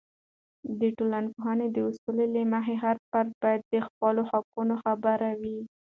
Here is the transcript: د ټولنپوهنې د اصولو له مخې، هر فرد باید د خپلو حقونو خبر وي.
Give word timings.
د 0.79 0.81
ټولنپوهنې 0.97 1.67
د 1.71 1.77
اصولو 1.89 2.25
له 2.35 2.41
مخې، 2.53 2.75
هر 2.83 2.97
فرد 3.09 3.29
باید 3.43 3.61
د 3.73 3.75
خپلو 3.87 4.21
حقونو 4.31 4.73
خبر 4.83 5.19
وي. 5.41 5.57